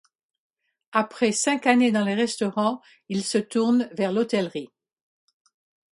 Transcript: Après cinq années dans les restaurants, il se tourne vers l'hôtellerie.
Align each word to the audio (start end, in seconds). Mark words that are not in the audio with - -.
Après 0.93 1.31
cinq 1.31 1.67
années 1.67 1.91
dans 1.91 2.03
les 2.03 2.15
restaurants, 2.15 2.81
il 3.07 3.23
se 3.23 3.37
tourne 3.37 3.87
vers 3.93 4.11
l'hôtellerie. 4.11 4.71